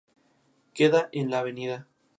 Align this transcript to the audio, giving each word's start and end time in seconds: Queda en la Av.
Queda 0.79 1.09
en 1.11 1.29
la 1.35 1.41
Av. 1.49 1.85